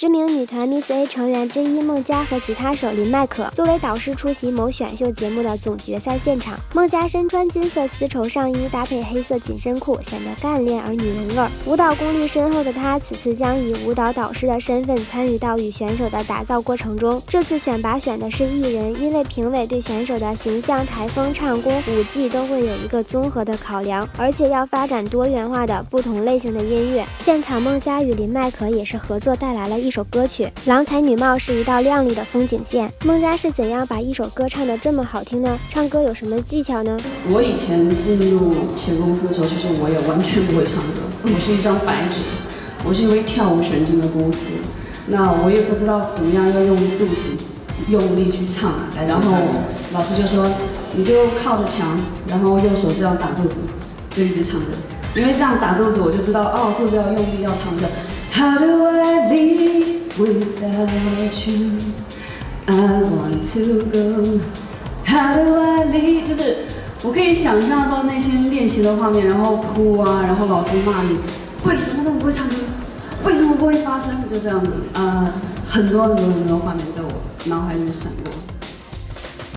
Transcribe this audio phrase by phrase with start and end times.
[0.00, 6.58] 知名女团 Miss A 成员之一孟佳和吉他手林迈可作为导师出席某选秀节目的总决赛现场。
[6.72, 11.50] 孟佳身穿金色丝绸上衣，搭配黑色紧身裤，显得干练而女人味儿。
[11.66, 17.22] 舞蹈功力深厚的她，此次将以舞蹈导师的身份参与到与选手的打造过程中。
[17.28, 27.04] 这次选拔选的是艺人，因为评委对选手的形象、台风、唱功、舞技都会有一个综合的考量，而且要发展多元化的不同类型的音乐。
[27.22, 32.90] 现场孟佳与林迈可也是合作带来了一首歌曲，郎才女貌是一道亮丽的风景线。
[33.04, 35.58] 孟佳是怎样把一首歌唱得这么好听呢？
[35.68, 36.96] 唱歌有什么技巧呢？
[37.28, 42.20] 我以前进入前公司的时候，其实我也完全不会唱歌，我是一张白纸。
[42.82, 44.38] 我是因为跳舞选进的公司，
[45.08, 47.14] 那我也不知道怎么样要用肚子
[47.88, 48.72] 用力去唱，
[49.06, 49.36] 然后
[49.92, 50.50] 老师就说
[50.94, 51.12] 你就
[51.42, 53.56] 靠着墙，然后右手这样打肚子，
[54.10, 54.66] 就一直唱歌。
[55.14, 57.88] 因为这样打肚子，我就知道哦，肚子要用力要唱着。
[58.32, 61.78] How do I live without you?
[62.66, 64.40] I want to go.
[65.04, 66.26] How do I live?
[66.26, 66.58] 就是
[67.02, 71.18] 我可以想象到那些练习的画面，然后哭啊，然后老师骂你，
[71.64, 72.54] 为什么都不会唱歌？
[73.24, 74.14] 为什么不会发声？
[74.32, 75.26] 就这样子，呃，
[75.68, 77.10] 很多很多很多画面在我
[77.46, 78.32] 脑海里面闪过。